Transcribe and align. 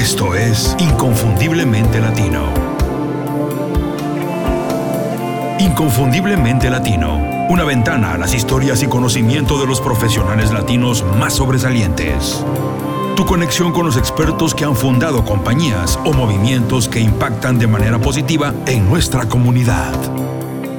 Esto 0.00 0.34
es 0.34 0.74
Inconfundiblemente 0.78 2.00
Latino. 2.00 2.46
Inconfundiblemente 5.58 6.70
Latino. 6.70 7.46
Una 7.50 7.64
ventana 7.64 8.14
a 8.14 8.18
las 8.18 8.32
historias 8.32 8.82
y 8.82 8.86
conocimiento 8.86 9.60
de 9.60 9.66
los 9.66 9.78
profesionales 9.78 10.52
latinos 10.52 11.04
más 11.18 11.34
sobresalientes. 11.34 12.42
Tu 13.14 13.26
conexión 13.26 13.72
con 13.72 13.84
los 13.84 13.98
expertos 13.98 14.54
que 14.54 14.64
han 14.64 14.74
fundado 14.74 15.22
compañías 15.22 15.98
o 16.06 16.14
movimientos 16.14 16.88
que 16.88 17.00
impactan 17.00 17.58
de 17.58 17.66
manera 17.66 17.98
positiva 17.98 18.54
en 18.66 18.88
nuestra 18.88 19.28
comunidad. 19.28 19.92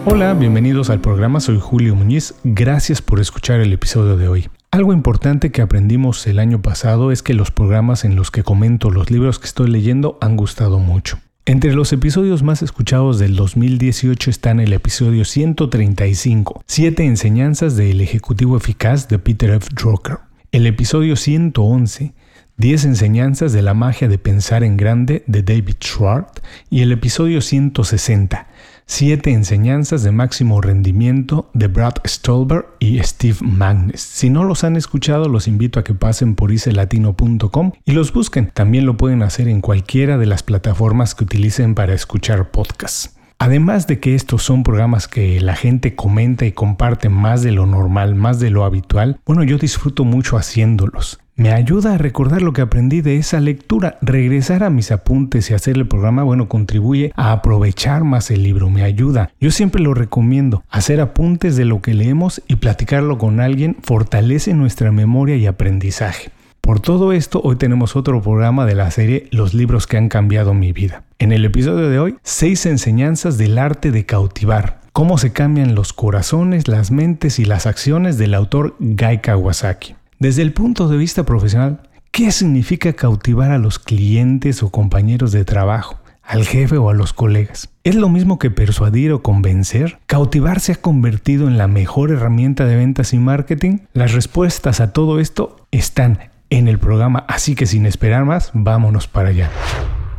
Hola, 0.03 0.33
bienvenidos 0.33 0.89
al 0.89 0.99
programa, 0.99 1.41
soy 1.41 1.59
Julio 1.61 1.95
Muñiz, 1.95 2.33
gracias 2.43 3.03
por 3.03 3.19
escuchar 3.19 3.59
el 3.59 3.71
episodio 3.71 4.17
de 4.17 4.27
hoy. 4.27 4.49
Algo 4.73 4.93
importante 4.93 5.51
que 5.51 5.61
aprendimos 5.61 6.25
el 6.27 6.39
año 6.39 6.61
pasado 6.61 7.11
es 7.11 7.21
que 7.21 7.33
los 7.33 7.51
programas 7.51 8.05
en 8.05 8.15
los 8.15 8.31
que 8.31 8.41
comento 8.41 8.89
los 8.89 9.11
libros 9.11 9.37
que 9.37 9.47
estoy 9.47 9.69
leyendo 9.69 10.17
han 10.21 10.37
gustado 10.37 10.79
mucho. 10.79 11.19
Entre 11.45 11.73
los 11.73 11.91
episodios 11.91 12.41
más 12.41 12.61
escuchados 12.61 13.19
del 13.19 13.35
2018 13.35 14.29
están 14.29 14.61
el 14.61 14.71
episodio 14.71 15.25
135, 15.25 16.63
7 16.65 17.03
enseñanzas 17.03 17.75
del 17.75 17.99
Ejecutivo 17.99 18.55
Eficaz 18.55 19.09
de 19.09 19.19
Peter 19.19 19.49
F. 19.49 19.67
Drucker, 19.75 20.19
el 20.53 20.65
episodio 20.65 21.17
111, 21.17 22.13
10 22.55 22.85
enseñanzas 22.85 23.51
de 23.51 23.63
la 23.63 23.73
magia 23.73 24.07
de 24.07 24.19
pensar 24.19 24.63
en 24.63 24.77
grande 24.77 25.25
de 25.27 25.43
David 25.43 25.75
Schwartz 25.81 26.41
y 26.69 26.79
el 26.79 26.93
episodio 26.93 27.41
160, 27.41 28.47
Siete 28.93 29.31
enseñanzas 29.31 30.03
de 30.03 30.11
máximo 30.11 30.59
rendimiento 30.59 31.49
de 31.53 31.67
Brad 31.67 31.93
Stolber 32.05 32.65
y 32.77 32.99
Steve 32.99 33.37
Magnus. 33.39 34.01
Si 34.01 34.29
no 34.29 34.43
los 34.43 34.65
han 34.65 34.75
escuchado, 34.75 35.29
los 35.29 35.47
invito 35.47 35.79
a 35.79 35.85
que 35.85 35.93
pasen 35.93 36.35
por 36.35 36.51
iselatino.com 36.51 37.71
y 37.85 37.93
los 37.93 38.11
busquen. 38.11 38.51
También 38.53 38.85
lo 38.85 38.97
pueden 38.97 39.23
hacer 39.23 39.47
en 39.47 39.61
cualquiera 39.61 40.17
de 40.17 40.25
las 40.25 40.43
plataformas 40.43 41.15
que 41.15 41.23
utilicen 41.23 41.73
para 41.73 41.93
escuchar 41.93 42.51
podcasts. 42.51 43.15
Además 43.39 43.87
de 43.87 44.01
que 44.01 44.13
estos 44.13 44.43
son 44.43 44.61
programas 44.61 45.07
que 45.07 45.39
la 45.39 45.55
gente 45.55 45.95
comenta 45.95 46.45
y 46.45 46.51
comparte 46.51 47.07
más 47.07 47.43
de 47.43 47.53
lo 47.53 47.65
normal, 47.65 48.15
más 48.15 48.41
de 48.41 48.49
lo 48.49 48.65
habitual, 48.65 49.21
bueno, 49.25 49.43
yo 49.43 49.57
disfruto 49.57 50.03
mucho 50.03 50.35
haciéndolos. 50.35 51.21
Me 51.41 51.51
ayuda 51.51 51.95
a 51.95 51.97
recordar 51.97 52.43
lo 52.43 52.53
que 52.53 52.61
aprendí 52.61 53.01
de 53.01 53.17
esa 53.17 53.39
lectura. 53.39 53.97
Regresar 54.03 54.63
a 54.63 54.69
mis 54.69 54.91
apuntes 54.91 55.49
y 55.49 55.55
hacer 55.55 55.75
el 55.75 55.87
programa, 55.87 56.21
bueno, 56.21 56.47
contribuye 56.47 57.11
a 57.15 57.31
aprovechar 57.31 58.03
más 58.03 58.29
el 58.29 58.43
libro, 58.43 58.69
me 58.69 58.83
ayuda. 58.83 59.31
Yo 59.39 59.49
siempre 59.49 59.81
lo 59.81 59.95
recomiendo. 59.95 60.63
Hacer 60.69 61.01
apuntes 61.01 61.55
de 61.55 61.65
lo 61.65 61.81
que 61.81 61.95
leemos 61.95 62.43
y 62.47 62.57
platicarlo 62.57 63.17
con 63.17 63.39
alguien 63.39 63.75
fortalece 63.81 64.53
nuestra 64.53 64.91
memoria 64.91 65.35
y 65.35 65.47
aprendizaje. 65.47 66.29
Por 66.61 66.79
todo 66.79 67.11
esto, 67.11 67.41
hoy 67.43 67.55
tenemos 67.55 67.95
otro 67.95 68.21
programa 68.21 68.67
de 68.67 68.75
la 68.75 68.91
serie 68.91 69.27
Los 69.31 69.55
libros 69.55 69.87
que 69.87 69.97
han 69.97 70.09
cambiado 70.09 70.53
mi 70.53 70.73
vida. 70.73 71.01
En 71.17 71.31
el 71.31 71.43
episodio 71.43 71.89
de 71.89 71.97
hoy, 71.97 72.17
seis 72.21 72.67
enseñanzas 72.67 73.39
del 73.39 73.57
arte 73.57 73.89
de 73.89 74.05
cautivar. 74.05 74.81
Cómo 74.93 75.17
se 75.17 75.33
cambian 75.33 75.73
los 75.73 75.91
corazones, 75.91 76.67
las 76.67 76.91
mentes 76.91 77.39
y 77.39 77.45
las 77.45 77.65
acciones 77.65 78.19
del 78.19 78.35
autor 78.35 78.75
Guy 78.77 79.21
Kawasaki. 79.23 79.95
Desde 80.21 80.43
el 80.43 80.53
punto 80.53 80.87
de 80.87 80.97
vista 80.97 81.23
profesional, 81.23 81.79
¿qué 82.11 82.31
significa 82.31 82.93
cautivar 82.93 83.49
a 83.49 83.57
los 83.57 83.79
clientes 83.79 84.61
o 84.61 84.69
compañeros 84.69 85.31
de 85.31 85.45
trabajo? 85.45 85.97
al 86.21 86.45
jefe 86.45 86.77
o 86.77 86.89
a 86.89 86.93
los 86.93 87.11
colegas. 87.11 87.69
¿Es 87.83 87.95
lo 87.95 88.07
mismo 88.07 88.37
que 88.37 88.51
persuadir 88.51 89.11
o 89.11 89.23
convencer? 89.23 89.97
¿Cautivar 90.05 90.59
se 90.59 90.73
ha 90.73 90.75
convertido 90.75 91.47
en 91.47 91.57
la 91.57 91.67
mejor 91.67 92.11
herramienta 92.11 92.65
de 92.65 92.75
ventas 92.75 93.13
y 93.13 93.17
marketing? 93.17 93.79
Las 93.93 94.13
respuestas 94.13 94.79
a 94.79 94.93
todo 94.93 95.19
esto 95.19 95.65
están 95.71 96.29
en 96.51 96.67
el 96.67 96.77
programa, 96.77 97.25
así 97.27 97.55
que 97.55 97.65
sin 97.65 97.87
esperar 97.87 98.23
más, 98.23 98.51
vámonos 98.53 99.07
para 99.07 99.29
allá. 99.29 99.49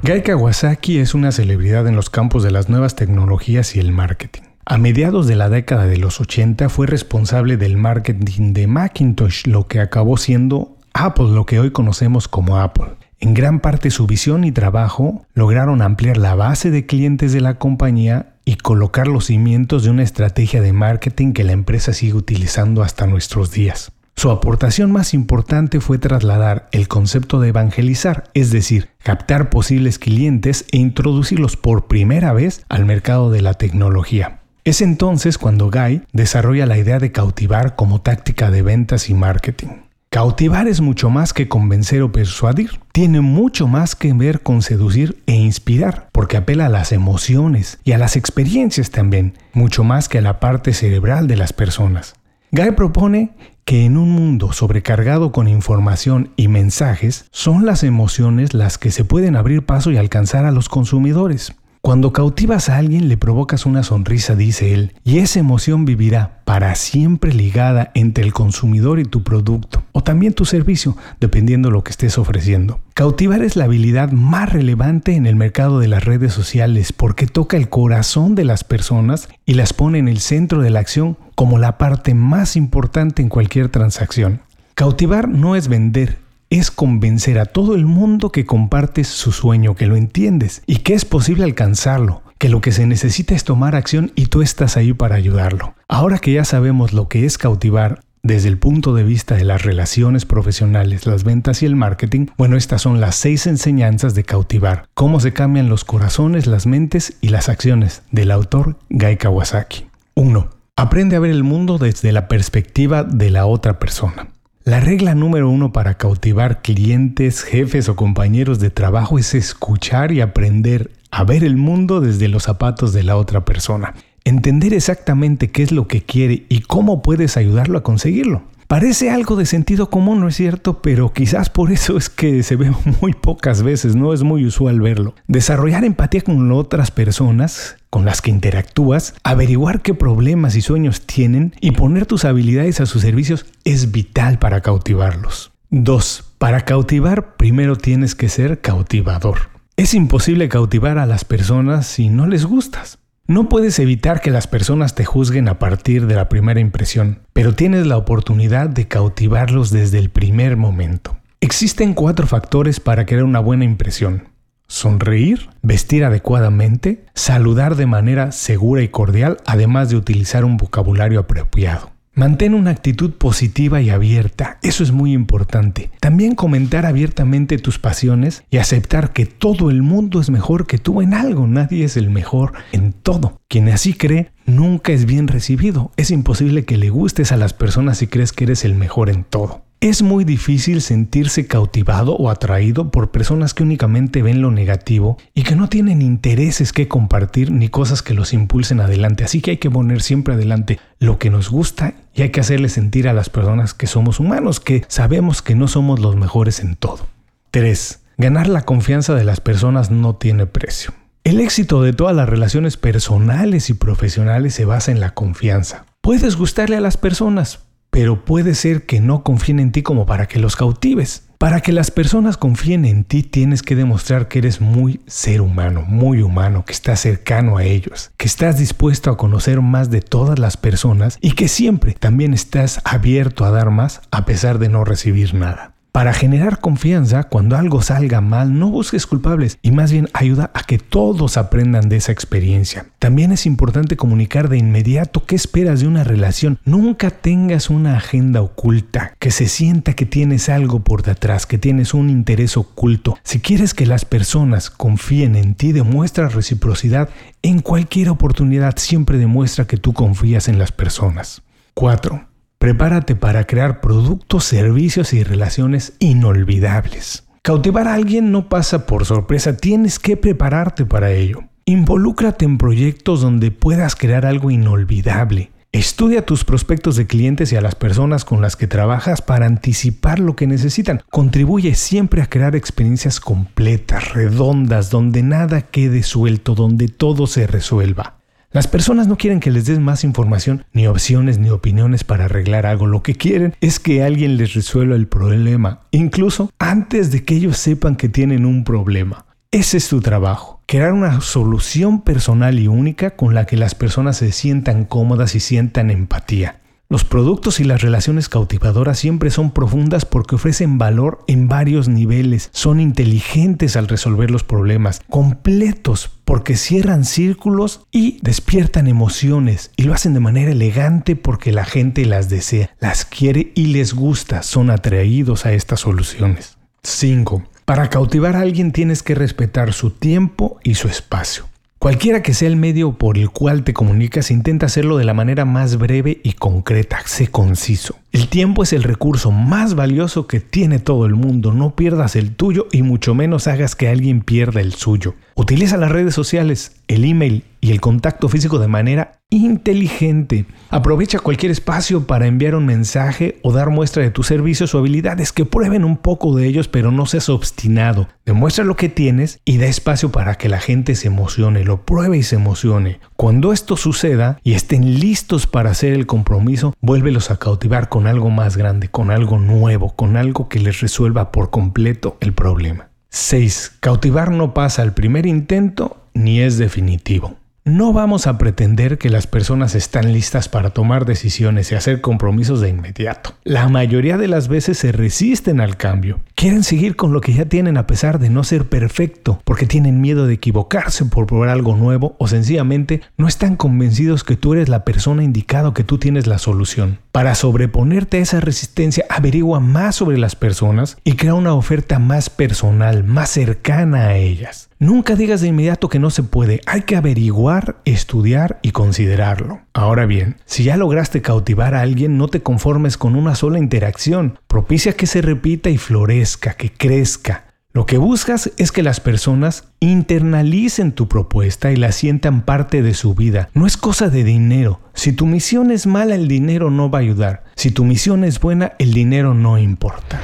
Gai 0.03 0.23
Kawasaki 0.23 0.99
es 0.99 1.15
una 1.15 1.31
celebridad 1.31 1.87
en 1.87 1.95
los 1.95 2.11
campos 2.11 2.43
de 2.43 2.51
las 2.51 2.69
nuevas 2.69 2.97
tecnologías 2.97 3.77
y 3.77 3.79
el 3.79 3.93
marketing. 3.93 4.43
A 4.65 4.79
mediados 4.79 5.27
de 5.27 5.35
la 5.35 5.49
década 5.49 5.87
de 5.87 5.97
los 5.97 6.21
80 6.21 6.69
fue 6.69 6.87
responsable 6.87 7.57
del 7.57 7.77
marketing 7.77 8.53
de 8.53 8.69
Macintosh, 8.69 9.47
lo 9.47 9.67
que 9.67 9.81
acabó 9.81 10.17
siendo 10.17 10.77
Apple, 10.95 11.31
lo 11.33 11.47
que 11.47 11.59
hoy 11.59 11.73
conocemos 11.73 12.29
como 12.29 12.59
Apple. 12.59 12.95
En 13.19 13.35
gran 13.35 13.59
parte 13.59 13.91
su 13.91 14.07
visión 14.07 14.45
y 14.45 14.53
trabajo 14.53 15.27
lograron 15.35 15.83
ampliar 15.83 16.17
la 16.17 16.37
base 16.37 16.71
de 16.71 16.87
clientes 16.87 17.33
de 17.33 17.41
la 17.41 17.59
compañía 17.59 18.35
y 18.45 18.55
colocar 18.55 19.09
los 19.09 19.27
cimientos 19.27 19.83
de 19.83 19.91
una 19.91 20.05
estrategia 20.05 20.63
de 20.63 20.73
marketing 20.73 21.33
que 21.33 21.45
la 21.45 21.53
empresa 21.53 21.93
sigue 21.93 22.15
utilizando 22.15 22.85
hasta 22.85 23.09
nuestros 23.09 23.51
días. 23.51 23.91
Su 24.15 24.31
aportación 24.31 24.93
más 24.93 25.13
importante 25.13 25.81
fue 25.81 25.99
trasladar 25.99 26.69
el 26.71 26.87
concepto 26.87 27.41
de 27.41 27.49
evangelizar, 27.49 28.31
es 28.35 28.53
decir, 28.53 28.91
captar 29.03 29.51
posibles 29.51 29.99
clientes 29.99 30.67
e 30.71 30.77
introducirlos 30.77 31.57
por 31.57 31.89
primera 31.89 32.33
vez 32.33 32.65
al 32.69 32.85
mercado 32.85 33.31
de 33.31 33.43
la 33.43 33.55
tecnología. 33.55 34.42
Es 34.65 34.81
entonces 34.81 35.39
cuando 35.39 35.73
Guy 35.73 36.03
desarrolla 36.13 36.67
la 36.67 36.79
idea 36.79 37.01
de 37.01 37.11
cautivar 37.11 37.75
como 37.75 38.01
táctica 38.01 38.53
de 38.53 38.63
ventas 38.63 39.11
y 39.11 39.15
marketing. 39.15 39.83
Cautivar 40.09 40.69
es 40.69 40.81
mucho 40.81 41.11
más 41.11 41.33
que 41.33 41.49
convencer 41.49 42.03
o 42.03 42.13
persuadir. 42.13 42.79
Tiene 42.93 43.23
mucho 43.23 43.67
más 43.67 43.97
que 43.97 44.13
ver 44.13 44.43
con 44.43 44.63
seducir 44.63 45.21
e 45.27 45.33
inspirar, 45.33 46.11
porque 46.13 46.37
apela 46.37 46.67
a 46.67 46.69
las 46.69 46.93
emociones 46.93 47.79
y 47.83 47.91
a 47.91 47.99
las 47.99 48.15
experiencias 48.15 48.91
también, 48.91 49.35
mucho 49.53 49.83
más 49.83 50.09
que 50.09 50.19
a 50.19 50.23
la 50.23 50.39
parte 50.39 50.75
cerebral 50.75 51.27
de 51.27 51.37
las 51.37 51.53
personas. 51.53 52.15
Guy 52.53 52.71
propone 52.73 53.33
que 53.65 53.85
en 53.85 53.97
un 53.97 54.11
mundo 54.11 54.53
sobrecargado 54.53 55.33
con 55.33 55.49
información 55.49 56.31
y 56.37 56.49
mensajes, 56.49 57.27
son 57.31 57.65
las 57.65 57.83
emociones 57.83 58.55
las 58.55 58.79
que 58.79 58.91
se 58.91 59.05
pueden 59.05 59.35
abrir 59.35 59.65
paso 59.65 59.91
y 59.91 59.97
alcanzar 59.97 60.45
a 60.45 60.53
los 60.53 60.69
consumidores. 60.69 61.53
Cuando 61.85 62.13
cautivas 62.13 62.69
a 62.69 62.77
alguien 62.77 63.09
le 63.09 63.17
provocas 63.17 63.67
una 63.67 63.83
sonrisa, 63.83 64.37
dice 64.37 64.73
él, 64.73 64.95
y 65.03 65.19
esa 65.19 65.41
emoción 65.41 65.85
vivirá 65.85 66.41
para 66.45 66.77
siempre 66.77 67.35
ligada 67.35 67.91
entre 67.95 68.23
el 68.23 68.33
consumidor 68.33 69.01
y 69.01 69.05
tu 69.05 69.25
producto, 69.25 69.83
o 69.91 70.01
también 70.01 70.33
tu 70.33 70.45
servicio, 70.45 70.97
dependiendo 71.19 71.69
de 71.69 71.73
lo 71.73 71.83
que 71.83 71.91
estés 71.91 72.19
ofreciendo. 72.19 72.79
Cautivar 72.95 73.43
es 73.43 73.57
la 73.57 73.65
habilidad 73.65 74.13
más 74.13 74.53
relevante 74.53 75.17
en 75.17 75.27
el 75.27 75.35
mercado 75.35 75.81
de 75.81 75.89
las 75.89 76.05
redes 76.05 76.33
sociales 76.33 76.93
porque 76.93 77.27
toca 77.27 77.57
el 77.57 77.69
corazón 77.69 78.37
de 78.37 78.45
las 78.45 78.63
personas 78.63 79.29
y 79.45 79.55
las 79.55 79.73
pone 79.73 79.99
en 79.99 80.07
el 80.07 80.21
centro 80.21 80.63
de 80.63 80.71
la 80.71 80.79
acción 80.79 81.19
como 81.35 81.59
la 81.59 81.79
parte 81.79 82.15
más 82.15 82.55
importante 82.55 83.23
en 83.23 83.29
cualquier 83.29 83.71
transacción. 83.71 84.41
Cautivar 84.77 85.29
no 85.29 85.57
es 85.57 85.67
vender, 85.67 86.19
es 86.59 86.71
convencer 86.71 87.39
a 87.39 87.47
todo 87.47 87.75
el 87.75 87.87
mundo 87.87 88.31
que 88.31 88.45
compartes 88.45 89.09
su 89.09 89.33
sueño, 89.33 89.75
que 89.75 89.87
lo 89.87 89.97
entiendes 89.97 90.63
y 90.67 90.77
que 90.79 90.93
es 90.93 91.05
posible 91.05 91.45
alcanzarlo, 91.45 92.23
que 92.37 92.51
lo 92.51 92.61
que 92.61 92.73
se 92.73 92.87
necesita 92.87 93.35
es 93.35 93.45
tomar 93.45 93.75
acción 93.75 94.13
y 94.17 94.27
tú 94.27 94.43
estás 94.43 94.77
ahí 94.77 94.93
para 94.93 95.17
ayudarlo. 95.17 95.75
Ahora 95.89 96.19
que 96.19 96.33
ya 96.33 96.45
sabemos 96.45 96.93
lo 96.93 97.09
que 97.09 97.25
es 97.25 97.39
cautivar 97.39 98.01
desde 98.23 98.49
el 98.49 98.59
punto 98.59 98.95
de 98.95 99.03
vista 99.03 99.35
de 99.35 99.45
las 99.45 99.63
relaciones 99.63 100.27
profesionales, 100.27 101.07
las 101.07 101.25
ventas 101.25 101.63
y 101.63 101.67
el 101.67 101.75
marketing, 101.75 102.27
bueno, 102.37 102.57
estas 102.57 102.83
son 102.83 103.01
las 103.01 103.17
seis 103.17 103.47
enseñanzas 103.47 104.15
de 104.15 104.25
cautivar, 104.25 104.85
cómo 104.93 105.21
se 105.21 105.33
cambian 105.33 105.71
los 105.71 105.85
corazones, 105.85 106.47
las 106.47 106.67
mentes 106.67 107.17
y 107.23 107.29
las 107.29 107.49
acciones 107.49 108.03
del 108.11 108.31
autor 108.31 108.77
Guy 108.91 109.17
Kawasaki. 109.17 109.87
1. 110.15 110.51
Aprende 110.77 111.17
a 111.17 111.21
ver 111.21 111.31
el 111.31 111.45
mundo 111.45 111.79
desde 111.79 112.13
la 112.13 112.29
perspectiva 112.29 113.05
de 113.05 113.31
la 113.31 113.47
otra 113.47 113.79
persona. 113.79 114.29
La 114.65 114.79
regla 114.79 115.17
número 115.17 115.51
uno 115.51 115.73
para 115.73 115.95
cautivar 115.95 116.63
clientes, 116.63 117.43
jefes 117.43 117.89
o 117.89 117.97
compañeros 117.97 118.61
de 118.61 118.71
trabajo 118.71 119.19
es 119.19 119.35
escuchar 119.35 120.13
y 120.13 120.21
aprender 120.21 120.93
a 121.11 121.25
ver 121.25 121.43
el 121.43 121.57
mundo 121.57 122.01
desde 122.01 122.29
los 122.29 122.45
zapatos 122.45 122.93
de 122.93 123.03
la 123.03 123.17
otra 123.17 123.45
persona. 123.45 123.95
Entender 124.23 124.73
exactamente 124.73 125.51
qué 125.51 125.65
es 125.65 125.73
lo 125.73 125.89
que 125.89 126.03
quiere 126.03 126.47
y 126.49 126.61
cómo 126.61 127.03
puedes 127.03 127.37
ayudarlo 127.37 127.77
a 127.77 127.83
conseguirlo. 127.83 128.45
Parece 128.73 129.11
algo 129.11 129.37
de 129.37 129.45
sentido 129.45 129.91
común, 129.91 130.21
¿no 130.21 130.29
es 130.29 130.37
cierto? 130.37 130.81
Pero 130.81 131.13
quizás 131.13 131.51
por 131.51 131.71
eso 131.73 131.99
es 131.99 132.09
que 132.09 132.43
se 132.43 132.57
ve 132.57 132.73
muy 133.03 133.13
pocas 133.13 133.63
veces, 133.63 133.95
no 133.95 134.15
es 134.15 134.23
muy 134.23 134.47
usual 134.47 134.81
verlo. 134.81 135.15
Desarrollar 135.27 135.85
empatía 135.85 136.23
con 136.23 136.51
otras 136.53 136.91
personas 136.91 137.77
con 137.91 138.07
las 138.07 138.23
que 138.23 138.31
interactúas, 138.31 139.15
averiguar 139.25 139.83
qué 139.83 139.93
problemas 139.93 140.57
y 140.57 140.63
sueños 140.63 141.03
tienen 141.03 141.55
y 141.61 141.73
poner 141.73 142.07
tus 142.07 142.25
habilidades 142.25 142.81
a 142.81 142.87
sus 142.87 143.03
servicios 143.03 143.45
es 143.65 143.93
vital 143.93 144.39
para 144.39 144.63
cautivarlos. 144.63 145.53
2. 145.69 146.37
Para 146.39 146.63
cautivar, 146.63 147.37
primero 147.37 147.77
tienes 147.77 148.15
que 148.15 148.31
ser 148.31 148.63
cautivador. 148.63 149.51
Es 149.77 149.93
imposible 149.93 150.49
cautivar 150.49 150.97
a 150.97 151.05
las 151.05 151.27
personas 151.27 151.87
si 151.87 152.09
no 152.09 152.27
les 152.27 152.47
gustas. 152.47 153.02
No 153.29 153.49
puedes 153.49 153.79
evitar 153.79 154.21
que 154.21 154.33
las 154.33 154.49
personas 154.49 154.97
te 154.97 155.05
juzguen 155.05 155.49
a 155.49 155.61
partir 155.61 156.07
de 156.07 156.17
la 156.17 156.29
primera 156.29 156.59
impresión, 156.59 157.21
pero 157.33 157.55
tienes 157.55 157.87
la 157.87 157.97
oportunidad 157.97 158.69
de 158.69 158.89
cautivarlos 158.89 159.71
desde 159.71 159.99
el 159.99 160.11
primer 160.11 160.57
momento. 160.57 161.19
Existen 161.41 161.95
cuatro 161.95 162.27
factores 162.27 162.81
para 162.81 163.07
crear 163.07 163.23
una 163.23 163.39
buena 163.39 163.65
impresión. 163.65 164.29
Sonreír, 164.67 165.51
vestir 165.63 166.05
adecuadamente, 166.05 167.05
saludar 167.15 167.77
de 167.77 167.87
manera 167.87 168.33
segura 168.33 168.83
y 168.83 168.89
cordial, 168.89 169.37
además 169.47 169.89
de 169.91 169.97
utilizar 169.97 170.45
un 170.45 170.57
vocabulario 170.57 171.21
apropiado. 171.21 171.92
Mantén 172.15 172.53
una 172.53 172.71
actitud 172.71 173.13
positiva 173.13 173.81
y 173.81 173.89
abierta, 173.89 174.59
eso 174.63 174.85
es 174.85 174.93
muy 174.93 175.15
importante. 175.15 175.91
También 175.99 176.35
comentar 176.35 176.85
abiertamente 176.85 177.57
tus 177.57 177.79
pasiones 177.79 178.45
y 178.51 178.59
aceptar 178.59 179.15
que 179.15 179.25
todo 179.25 179.71
el 179.71 179.81
mundo 179.81 180.21
es 180.21 180.29
mejor 180.29 180.67
que 180.67 180.77
tú 180.77 181.01
en 181.01 181.15
algo, 181.15 181.47
nadie 181.47 181.85
es 181.85 181.97
el 181.97 182.11
mejor 182.11 182.53
en 182.73 182.93
todo. 182.93 183.41
Quien 183.49 183.71
así 183.71 183.95
cree 183.95 184.31
nunca 184.45 184.93
es 184.93 185.07
bien 185.07 185.27
recibido, 185.27 185.91
es 185.97 186.11
imposible 186.11 186.67
que 186.67 186.77
le 186.77 186.91
gustes 186.91 187.33
a 187.33 187.39
las 187.39 187.55
personas 187.55 187.97
si 187.97 188.09
crees 188.09 188.35
que 188.35 188.45
eres 188.45 188.67
el 188.67 188.75
mejor 188.75 189.09
en 189.09 189.25
todo. 189.25 189.65
Es 189.83 190.01
muy 190.01 190.23
difícil 190.23 190.81
sentirse 190.81 191.49
cautivado 191.49 192.15
o 192.15 192.31
atraído 192.31 192.93
por 192.93 193.11
personas 193.11 193.53
que 193.53 193.65
únicamente 193.65 194.23
ven 194.23 194.41
lo 194.41 194.53
negativo 194.53 195.19
y 195.35 195.43
que 195.43 195.57
no 195.57 195.69
tienen 195.69 196.03
intereses 196.03 196.73
que 196.73 196.87
compartir 196.87 197.51
ni 197.51 197.69
cosas 197.69 198.01
que 198.01 198.15
los 198.15 198.33
impulsen 198.33 198.79
adelante. 198.79 199.25
Así 199.25 199.41
que 199.41 199.51
hay 199.51 199.57
que 199.57 199.73
poner 199.73 200.01
siempre 200.01 200.35
adelante 200.35 200.79
lo 201.01 201.19
que 201.19 201.31
nos 201.31 201.51
gusta 201.51 201.95
y 202.15 202.23
hay 202.23 202.31
que 202.31 202.39
hacerle 202.39 202.69
sentir 202.69 203.09
a 203.09 203.13
las 203.13 203.29
personas 203.29 203.75
que 203.75 203.89
somos 203.89 204.21
humanos, 204.21 204.61
que 204.61 204.85
sabemos 204.87 205.43
que 205.43 205.57
no 205.57 205.67
somos 205.67 205.99
los 205.99 206.15
mejores 206.15 206.61
en 206.61 206.77
todo. 206.77 207.09
3. 207.51 208.03
Ganar 208.19 208.47
la 208.47 208.63
confianza 208.63 209.17
de 209.17 209.25
las 209.25 209.41
personas 209.41 209.91
no 209.91 210.15
tiene 210.15 210.47
precio. 210.47 210.95
El 211.25 211.41
éxito 211.41 211.83
de 211.83 211.93
todas 211.93 212.15
las 212.15 212.29
relaciones 212.29 212.77
personales 212.77 213.69
y 213.69 213.75
profesionales 213.75 214.55
se 214.55 214.65
basa 214.65 214.93
en 214.93 215.01
la 215.01 215.13
confianza. 215.15 215.87
Puedes 216.03 216.37
gustarle 216.37 216.77
a 216.77 216.81
las 216.81 216.97
personas, 216.97 217.65
pero 217.93 218.25
puede 218.25 218.55
ser 218.55 218.87
que 218.87 219.03
no 219.03 219.23
confíen 219.23 219.61
en 219.61 219.71
ti 219.71 219.83
como 219.83 220.07
para 220.07 220.27
que 220.27 220.39
los 220.39 220.57
cautives. 220.57 221.29
Para 221.37 221.61
que 221.61 221.73
las 221.73 221.91
personas 221.91 222.39
confíen 222.39 222.87
en 222.87 223.05
ti 223.05 223.23
tienes 223.23 223.63
que 223.63 223.77
demostrar 223.77 224.29
que 224.29 224.39
eres 224.39 224.63
muy 224.63 225.01
ser 225.07 225.43
humano, 225.43 225.83
muy 225.87 226.23
humano, 226.23 226.65
que 226.65 226.73
estás 226.73 227.01
cercano 227.01 227.59
a 227.59 227.65
ellos, 227.65 228.11
que 228.17 228.27
estás 228.27 228.59
dispuesto 228.59 229.11
a 229.11 229.19
conocer 229.19 229.61
más 229.61 229.91
de 229.91 230.01
todas 230.01 230.39
las 230.39 230.57
personas 230.57 231.19
y 231.21 231.33
que 231.33 231.49
siempre 231.49 231.93
también 231.93 232.33
estás 232.33 232.81
abierto 232.85 233.45
a 233.45 233.51
dar 233.51 233.69
más 233.69 234.01
a 234.11 234.25
pesar 234.25 234.59
de 234.59 234.71
no 234.71 234.85
recibir 234.85 235.35
nada. 235.35 235.72
Para 235.93 236.15
generar 236.15 236.61
confianza, 236.61 237.25
cuando 237.25 237.55
algo 237.55 237.83
salga 237.83 238.23
mal, 238.23 238.59
no 238.59 238.71
busques 238.71 239.07
culpables 239.07 239.59
y 239.61 239.73
más 239.73 239.93
bien 239.93 240.09
ayuda 240.15 240.51
a 240.55 240.63
que 240.63 240.79
todos 240.79 241.37
aprendan 241.37 241.91
de 241.91 241.97
esa 241.97 242.13
experiencia. 242.13 242.87
También 242.99 243.31
es 243.31 243.45
importante 243.45 243.99
comunicar 243.99 244.49
de 244.49 244.57
inmediato 244.57 245.27
qué 245.27 245.37
esperas 245.37 245.81
de 245.81 245.89
una 245.89 246.03
relación. 246.03 246.59
Nunca 246.65 247.11
tengas 247.11 247.69
una 247.69 247.99
agenda 247.99 248.41
oculta, 248.41 249.13
que 249.19 249.31
se 249.31 249.49
sienta 249.49 249.93
que 249.93 250.07
tienes 250.07 250.49
algo 250.49 250.81
por 250.81 251.03
detrás, 251.03 251.45
que 251.45 251.59
tienes 251.59 251.93
un 251.93 252.09
interés 252.09 252.57
oculto. 252.57 253.19
Si 253.23 253.41
quieres 253.41 253.75
que 253.75 253.85
las 253.85 254.07
personas 254.07 254.71
confíen 254.71 255.37
en 255.37 255.55
ti, 255.55 255.73
demuestra 255.73 256.31
reciprocidad. 256.31 257.11
En 257.43 257.61
cualquier 257.61 258.09
oportunidad 258.09 258.79
siempre 258.79 259.19
demuestra 259.19 259.67
que 259.67 259.77
tú 259.77 259.93
confías 259.93 260.49
en 260.49 260.59
las 260.59 260.73
personas. 260.73 261.43
4. 261.75 262.32
Prepárate 262.63 263.17
para 263.17 263.43
crear 263.45 263.81
productos, 263.81 264.45
servicios 264.45 265.15
y 265.15 265.25
relaciones 265.25 265.95
inolvidables. 265.99 267.25
Cautivar 267.43 267.89
a 267.89 267.95
alguien 267.95 268.31
no 268.31 268.49
pasa 268.49 268.87
por 268.87 269.05
sorpresa, 269.05 269.57
tienes 269.57 269.99
que 269.99 270.17
prepararte 270.17 270.87
para 270.87 271.11
ello. 271.11 271.41
Involúcrate 271.65 272.45
en 272.45 272.59
proyectos 272.59 273.21
donde 273.21 273.51
puedas 273.51 273.97
crear 273.97 274.27
algo 274.27 274.53
inolvidable. 274.53 275.51
Estudia 275.73 276.25
tus 276.25 276.45
prospectos 276.45 276.95
de 276.95 277.09
clientes 277.09 277.53
y 277.53 277.57
a 277.57 277.61
las 277.61 277.75
personas 277.75 278.25
con 278.25 278.41
las 278.41 278.55
que 278.55 278.69
trabajas 278.69 279.23
para 279.23 279.47
anticipar 279.47 280.21
lo 280.21 280.37
que 280.37 280.47
necesitan. 280.47 281.03
Contribuye 281.11 281.75
siempre 281.75 282.23
a 282.23 282.31
crear 282.31 282.55
experiencias 282.55 283.19
completas, 283.19 284.13
redondas, 284.13 284.89
donde 284.89 285.25
nada 285.25 285.63
quede 285.63 286.05
suelto, 286.05 286.55
donde 286.55 286.87
todo 286.87 287.27
se 287.27 287.49
resuelva. 287.49 288.22
Las 288.53 288.69
personas 288.69 289.09
no 289.09 289.17
quieren 289.17 289.41
que 289.41 289.51
les 289.51 289.65
des 289.65 289.79
más 289.79 290.05
información, 290.05 290.67
ni 290.75 290.87
opciones, 290.87 291.39
ni 291.39 291.49
opiniones 291.49 292.05
para 292.05 292.27
arreglar 292.27 292.67
algo. 292.67 292.87
Lo 292.87 293.03
que 293.03 293.15
quieren 293.15 293.55
es 293.63 293.81
que 293.81 294.03
alguien 294.03 294.37
les 294.37 294.53
resuelva 294.53 294.95
el 294.95 295.09
problema, 295.09 295.81
incluso 295.91 296.53
antes 296.59 297.11
de 297.11 297.25
que 297.25 297.35
ellos 297.35 297.57
sepan 297.57 297.97
que 297.97 298.11
tienen 298.11 298.45
un 298.45 298.65
problema. 298.65 299.25
Ese 299.51 299.79
es 299.79 299.89
tu 299.89 300.03
trabajo, 300.03 300.61
crear 300.67 300.93
una 300.93 301.23
solución 301.23 302.03
personal 302.03 302.59
y 302.59 302.69
única 302.69 303.17
con 303.17 303.35
la 303.35 303.47
que 303.47 303.57
las 303.57 303.75
personas 303.75 304.19
se 304.19 304.33
sientan 304.33 304.85
cómodas 304.85 305.35
y 305.35 305.41
sientan 305.41 305.91
empatía. 305.91 306.57
Los 306.93 307.05
productos 307.05 307.59
y 307.59 307.65
las 307.65 307.81
relaciones 307.81 308.29
cautivadoras 308.29 308.99
siempre 308.99 309.31
son 309.31 309.51
profundas 309.51 310.05
porque 310.05 310.35
ofrecen 310.35 310.77
valor 310.77 311.25
en 311.27 311.49
varios 311.49 311.89
niveles, 311.89 312.51
son 312.53 312.81
inteligentes 312.81 313.77
al 313.77 313.89
resolver 313.89 314.31
los 314.31 314.45
problemas, 314.45 315.01
completos 315.09 316.11
porque 316.27 316.55
cierran 316.55 317.07
círculos 317.07 317.81
y 317.93 318.19
despiertan 318.21 318.89
emociones 318.89 319.71
y 319.75 319.85
lo 319.85 319.95
hacen 319.95 320.13
de 320.13 320.21
manera 320.21 320.53
elegante 320.53 321.17
porque 321.17 321.51
la 321.51 321.65
gente 321.65 322.05
las 322.05 322.29
desea, 322.29 322.77
las 322.79 323.07
quiere 323.07 323.53
y 323.55 323.69
les 323.69 323.95
gusta, 323.95 324.43
son 324.43 324.69
atraídos 324.69 325.47
a 325.47 325.55
estas 325.55 325.81
soluciones. 325.81 326.59
5. 326.83 327.43
Para 327.65 327.89
cautivar 327.89 328.37
a 328.37 328.41
alguien 328.41 328.71
tienes 328.71 329.03
que 329.03 329.15
respetar 329.15 329.73
su 329.73 329.93
tiempo 329.93 330.59
y 330.63 330.75
su 330.75 330.89
espacio. 330.89 331.47
Cualquiera 331.83 332.23
que 332.23 332.33
sea 332.33 332.47
el 332.47 332.55
medio 332.55 332.93
por 332.93 333.19
el 333.19 333.31
cual 333.31 333.65
te 333.65 333.75
comunicas, 333.75 334.31
intenta 334.31 334.67
hacerlo 334.67 334.99
de 334.99 335.05
la 335.05 335.15
manera 335.15 335.45
más 335.45 335.79
breve 335.79 336.21
y 336.23 336.35
concreta, 336.35 337.01
sé 337.07 337.27
conciso. 337.27 337.99
El 338.13 338.29
tiempo 338.29 338.63
es 338.63 338.73
el 338.73 338.85
recurso 338.85 339.33
más 339.33 339.75
valioso 339.75 340.29
que 340.29 340.39
tiene 340.39 340.79
todo 340.79 341.07
el 341.07 341.17
mundo, 341.17 341.53
no 341.53 341.75
pierdas 341.75 342.15
el 342.15 342.37
tuyo 342.37 342.69
y 342.71 342.83
mucho 342.83 343.17
menos 343.17 343.49
hagas 343.49 343.75
que 343.75 343.89
alguien 343.89 344.21
pierda 344.21 344.61
el 344.61 344.75
suyo. 344.75 345.17
Utiliza 345.35 345.77
las 345.77 345.91
redes 345.91 346.15
sociales, 346.15 346.77
el 346.87 347.05
email 347.05 347.43
y 347.63 347.71
el 347.71 347.81
contacto 347.81 348.29
físico 348.29 348.59
de 348.59 348.67
manera 348.67 349.21
inteligente. 349.31 350.47
Aprovecha 350.69 351.21
cualquier 351.21 351.53
espacio 351.53 352.09
para 352.09 352.27
enviar 352.27 352.57
un 352.57 352.67
mensaje 352.67 353.39
o 353.43 353.53
dar 353.53 353.71
muestra 353.71 354.03
de 354.03 354.11
tus 354.11 354.27
servicios 354.27 354.75
o 354.75 354.79
habilidades, 354.79 355.33
que 355.33 355.45
prueben 355.47 355.85
un 355.85 355.97
poco 355.97 356.35
de 356.35 356.47
ellos, 356.47 356.67
pero 356.67 356.91
no 356.91 357.07
seas 357.07 357.29
obstinado. 357.29 358.09
Demuestra 358.27 358.65
lo 358.65 358.75
que 358.75 358.89
tienes 358.89 359.41
y 359.45 359.59
da 359.59 359.67
espacio 359.67 360.11
para 360.11 360.35
que 360.35 360.49
la 360.49 360.59
gente 360.59 360.97
se 360.97 361.07
emocione, 361.07 361.65
lo 361.65 361.87
pruebe 361.87 362.19
y 362.19 362.25
se 362.25 362.35
emocione. 362.35 362.99
Cuando 363.15 363.53
esto 363.53 363.77
suceda 363.77 364.41
y 364.43 364.55
estén 364.55 364.99
listos 364.99 365.47
para 365.47 365.71
hacer 365.71 365.93
el 365.93 366.07
compromiso, 366.07 366.75
vuélvelos 366.81 367.31
a 367.31 367.39
cautivar 367.39 367.89
con 367.89 368.09
algo 368.09 368.29
más 368.29 368.57
grande, 368.57 368.89
con 368.89 369.13
algo 369.13 369.39
nuevo, 369.39 369.95
con 369.95 370.17
algo 370.17 370.49
que 370.49 370.59
les 370.59 370.81
resuelva 370.81 371.31
por 371.31 371.51
completo 371.51 372.17
el 372.21 372.33
problema. 372.33 372.89
6. 373.11 373.77
Cautivar 373.79 374.33
no 374.33 374.53
pasa 374.53 374.83
al 374.83 374.95
primer 374.95 375.27
intento 375.27 376.09
ni 376.13 376.41
es 376.41 376.59
definitivo. 376.59 377.37
No 377.65 377.93
vamos 377.93 378.27
a 378.27 378.39
pretender 378.39 378.99
que 378.99 379.09
las 379.09 379.29
personas 379.29 379.77
están 379.77 380.13
listas 380.13 380.49
para 380.49 380.71
tomar 380.71 381.05
decisiones 381.05 381.71
y 381.71 381.77
hacer 381.77 382.01
compromisos 382.01 382.61
de 382.61 382.71
inmediato. 382.71 383.35
La 383.45 383.69
mayoría 383.69 384.19
de 384.19 384.27
las 384.27 384.49
veces 384.49 384.79
se 384.79 384.91
resisten 384.91 385.61
al 385.61 385.77
cambio. 385.77 386.19
Quieren 386.35 386.65
seguir 386.65 386.97
con 386.97 387.13
lo 387.13 387.21
que 387.21 387.35
ya 387.35 387.45
tienen 387.45 387.77
a 387.77 387.87
pesar 387.87 388.19
de 388.19 388.31
no 388.31 388.43
ser 388.43 388.69
perfecto, 388.69 389.41
porque 389.45 389.67
tienen 389.67 390.01
miedo 390.01 390.27
de 390.27 390.35
equivocarse 390.35 391.05
por 391.05 391.27
probar 391.27 391.51
algo 391.51 391.77
nuevo 391.77 392.17
o 392.19 392.27
sencillamente 392.27 393.01
no 393.17 393.29
están 393.29 393.55
convencidos 393.55 394.25
que 394.25 394.37
tú 394.37 394.55
eres 394.55 394.69
la 394.69 394.85
persona 394.85 395.23
indicada 395.23 395.69
o 395.69 395.75
que 395.75 395.85
tú 395.85 395.99
tienes 395.99 396.27
la 396.27 396.39
solución. 396.39 396.99
Para 397.13 397.37
sobreponerte 397.37 398.17
a 398.17 398.21
esa 398.23 398.41
resistencia, 398.41 399.05
averigua 399.09 399.61
más 399.61 399.95
sobre 399.95 400.19
las 400.19 400.35
personas 400.35 400.97
y 401.05 401.13
crea 401.13 401.35
una 401.35 401.55
oferta 401.55 402.01
más 402.01 402.29
personal, 402.29 403.05
más 403.05 403.31
cercana 403.31 404.09
a 404.09 404.17
ellas. 404.17 404.69
Nunca 404.83 405.15
digas 405.15 405.41
de 405.41 405.47
inmediato 405.47 405.89
que 405.89 406.01
no 406.01 406.11
se 406.11 406.25
puede, 406.25 406.61
hay 406.67 406.83
que 406.83 406.97
averiguar, 406.97 407.52
estudiar 407.85 408.59
y 408.63 408.73
considerarlo. 408.73 409.61
Ahora 409.75 410.07
bien, 410.07 410.37
si 410.47 410.65
ya 410.65 410.77
lograste 410.77 411.23
cautivar 411.23 411.75
a 411.75 411.83
alguien, 411.83 412.17
no 412.17 412.29
te 412.29 412.43
conformes 412.43 412.97
con 412.97 413.15
una 413.15 413.35
sola 413.35 413.59
interacción, 413.59 414.39
propicia 414.47 414.95
que 414.95 415.07
se 415.07 415.23
repita 415.23 415.71
y 415.71 415.79
florezca, 415.79 416.55
que 416.55 416.73
crezca. 416.73 417.45
Lo 417.75 417.87
que 417.87 417.97
buscas 417.97 418.51
es 418.59 418.71
que 418.71 418.83
las 418.83 419.01
personas 419.01 419.65
internalicen 419.81 420.93
tu 420.93 421.09
propuesta 421.09 421.73
y 421.73 421.77
la 421.77 421.93
sientan 421.93 422.43
parte 422.43 422.83
de 422.83 422.93
su 422.93 423.15
vida. 423.15 423.49
No 423.55 423.67
es 423.67 423.79
cosa 423.79 424.11
de 424.11 424.25
dinero. 424.25 424.81
Si 424.93 425.13
tu 425.13 425.25
misión 425.25 425.71
es 425.71 425.87
mala, 425.87 426.15
el 426.15 426.29
dinero 426.29 426.71
no 426.71 426.91
va 426.91 426.99
a 426.99 427.03
ayudar. 427.03 427.45
Si 427.57 427.71
tu 427.71 427.85
misión 427.85 428.25
es 428.25 428.41
buena, 428.41 428.73
el 428.79 428.93
dinero 428.93 429.33
no 429.33 429.59
importa. 429.59 430.21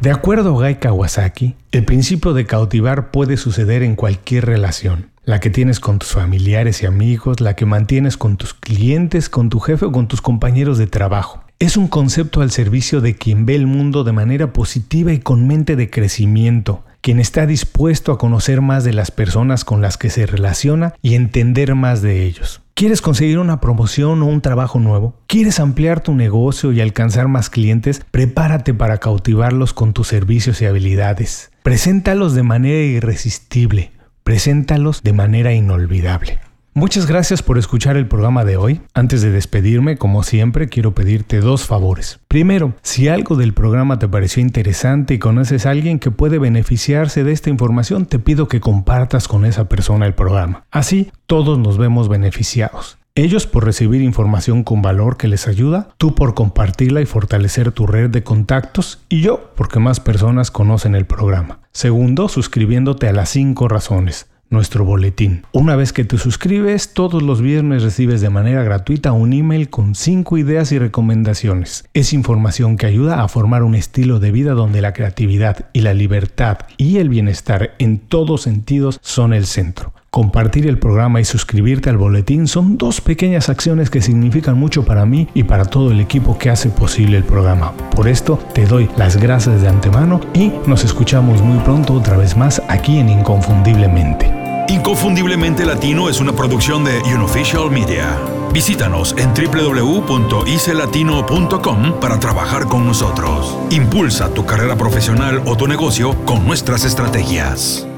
De 0.00 0.12
acuerdo 0.12 0.56
a 0.56 0.60
Gai 0.60 0.78
Kawasaki, 0.78 1.56
el 1.72 1.84
principio 1.84 2.32
de 2.32 2.46
cautivar 2.46 3.10
puede 3.10 3.36
suceder 3.36 3.82
en 3.82 3.96
cualquier 3.96 4.46
relación. 4.46 5.10
La 5.24 5.40
que 5.40 5.50
tienes 5.50 5.80
con 5.80 5.98
tus 5.98 6.10
familiares 6.10 6.84
y 6.84 6.86
amigos, 6.86 7.40
la 7.40 7.56
que 7.56 7.66
mantienes 7.66 8.16
con 8.16 8.36
tus 8.36 8.54
clientes, 8.54 9.28
con 9.28 9.48
tu 9.48 9.58
jefe 9.58 9.86
o 9.86 9.92
con 9.92 10.06
tus 10.06 10.22
compañeros 10.22 10.78
de 10.78 10.86
trabajo. 10.86 11.42
Es 11.58 11.76
un 11.76 11.88
concepto 11.88 12.42
al 12.42 12.52
servicio 12.52 13.00
de 13.00 13.16
quien 13.16 13.44
ve 13.44 13.56
el 13.56 13.66
mundo 13.66 14.04
de 14.04 14.12
manera 14.12 14.52
positiva 14.52 15.12
y 15.12 15.18
con 15.18 15.48
mente 15.48 15.74
de 15.74 15.90
crecimiento, 15.90 16.84
quien 17.00 17.20
está 17.20 17.46
dispuesto 17.46 18.12
a 18.12 18.18
conocer 18.18 18.60
más 18.60 18.84
de 18.84 18.92
las 18.92 19.10
personas 19.10 19.64
con 19.64 19.80
las 19.80 19.96
que 19.96 20.10
se 20.10 20.26
relaciona 20.26 20.94
y 21.02 21.14
entender 21.14 21.74
más 21.74 22.02
de 22.02 22.24
ellos. 22.24 22.62
¿Quieres 22.74 23.02
conseguir 23.02 23.38
una 23.38 23.60
promoción 23.60 24.22
o 24.22 24.26
un 24.26 24.40
trabajo 24.40 24.78
nuevo? 24.78 25.16
¿Quieres 25.26 25.58
ampliar 25.58 26.00
tu 26.00 26.14
negocio 26.14 26.72
y 26.72 26.80
alcanzar 26.80 27.26
más 27.26 27.50
clientes? 27.50 28.02
Prepárate 28.10 28.72
para 28.72 28.98
cautivarlos 28.98 29.72
con 29.74 29.92
tus 29.92 30.06
servicios 30.06 30.62
y 30.62 30.66
habilidades. 30.66 31.50
Preséntalos 31.64 32.34
de 32.34 32.44
manera 32.44 32.80
irresistible. 32.80 33.90
Preséntalos 34.22 35.02
de 35.02 35.12
manera 35.12 35.52
inolvidable. 35.54 36.38
Muchas 36.78 37.06
gracias 37.06 37.42
por 37.42 37.58
escuchar 37.58 37.96
el 37.96 38.06
programa 38.06 38.44
de 38.44 38.56
hoy. 38.56 38.80
Antes 38.94 39.20
de 39.20 39.32
despedirme, 39.32 39.98
como 39.98 40.22
siempre, 40.22 40.68
quiero 40.68 40.94
pedirte 40.94 41.40
dos 41.40 41.66
favores. 41.66 42.20
Primero, 42.28 42.74
si 42.82 43.08
algo 43.08 43.34
del 43.34 43.52
programa 43.52 43.98
te 43.98 44.06
pareció 44.06 44.42
interesante 44.42 45.14
y 45.14 45.18
conoces 45.18 45.66
a 45.66 45.70
alguien 45.70 45.98
que 45.98 46.12
puede 46.12 46.38
beneficiarse 46.38 47.24
de 47.24 47.32
esta 47.32 47.50
información, 47.50 48.06
te 48.06 48.20
pido 48.20 48.46
que 48.46 48.60
compartas 48.60 49.26
con 49.26 49.44
esa 49.44 49.68
persona 49.68 50.06
el 50.06 50.14
programa. 50.14 50.66
Así, 50.70 51.10
todos 51.26 51.58
nos 51.58 51.78
vemos 51.78 52.08
beneficiados. 52.08 52.98
Ellos 53.16 53.48
por 53.48 53.64
recibir 53.64 54.00
información 54.00 54.62
con 54.62 54.80
valor 54.80 55.16
que 55.16 55.26
les 55.26 55.48
ayuda, 55.48 55.88
tú 55.98 56.14
por 56.14 56.34
compartirla 56.34 57.00
y 57.00 57.06
fortalecer 57.06 57.72
tu 57.72 57.88
red 57.88 58.08
de 58.08 58.22
contactos 58.22 59.00
y 59.08 59.22
yo 59.22 59.50
porque 59.56 59.80
más 59.80 59.98
personas 59.98 60.52
conocen 60.52 60.94
el 60.94 61.06
programa. 61.06 61.58
Segundo, 61.72 62.28
suscribiéndote 62.28 63.08
a 63.08 63.12
las 63.12 63.30
5 63.30 63.66
razones 63.66 64.28
nuestro 64.50 64.84
boletín. 64.84 65.42
Una 65.52 65.76
vez 65.76 65.92
que 65.92 66.04
te 66.04 66.18
suscribes, 66.18 66.92
todos 66.94 67.22
los 67.22 67.40
viernes 67.40 67.82
recibes 67.82 68.20
de 68.20 68.30
manera 68.30 68.62
gratuita 68.62 69.12
un 69.12 69.32
email 69.32 69.70
con 69.70 69.94
5 69.94 70.38
ideas 70.38 70.72
y 70.72 70.78
recomendaciones. 70.78 71.84
Es 71.94 72.12
información 72.12 72.76
que 72.76 72.86
ayuda 72.86 73.22
a 73.22 73.28
formar 73.28 73.62
un 73.62 73.74
estilo 73.74 74.20
de 74.20 74.32
vida 74.32 74.52
donde 74.52 74.80
la 74.80 74.92
creatividad 74.92 75.66
y 75.72 75.80
la 75.80 75.94
libertad 75.94 76.58
y 76.76 76.98
el 76.98 77.08
bienestar 77.08 77.74
en 77.78 77.98
todos 77.98 78.42
sentidos 78.42 78.98
son 79.02 79.32
el 79.32 79.46
centro. 79.46 79.92
Compartir 80.10 80.66
el 80.66 80.78
programa 80.78 81.20
y 81.20 81.24
suscribirte 81.24 81.90
al 81.90 81.98
boletín 81.98 82.46
son 82.46 82.78
dos 82.78 83.02
pequeñas 83.02 83.50
acciones 83.50 83.90
que 83.90 84.00
significan 84.00 84.58
mucho 84.58 84.84
para 84.84 85.04
mí 85.04 85.28
y 85.34 85.42
para 85.42 85.66
todo 85.66 85.92
el 85.92 86.00
equipo 86.00 86.38
que 86.38 86.48
hace 86.48 86.70
posible 86.70 87.18
el 87.18 87.24
programa. 87.24 87.72
Por 87.94 88.08
esto 88.08 88.38
te 88.54 88.64
doy 88.64 88.88
las 88.96 89.18
gracias 89.18 89.60
de 89.60 89.68
antemano 89.68 90.20
y 90.32 90.50
nos 90.66 90.84
escuchamos 90.84 91.42
muy 91.42 91.58
pronto 91.58 91.92
otra 91.92 92.16
vez 92.16 92.36
más 92.36 92.62
aquí 92.68 92.98
en 92.98 93.10
Inconfundiblemente. 93.10 94.37
Inconfundiblemente 94.68 95.64
Latino 95.64 96.10
es 96.10 96.20
una 96.20 96.32
producción 96.32 96.84
de 96.84 96.98
Unofficial 97.14 97.70
Media. 97.70 98.18
Visítanos 98.52 99.14
en 99.16 99.32
www.icelatino.com 99.32 102.00
para 102.00 102.20
trabajar 102.20 102.66
con 102.66 102.86
nosotros. 102.86 103.56
Impulsa 103.70 104.28
tu 104.34 104.44
carrera 104.44 104.76
profesional 104.76 105.40
o 105.46 105.56
tu 105.56 105.66
negocio 105.66 106.14
con 106.26 106.46
nuestras 106.46 106.84
estrategias. 106.84 107.88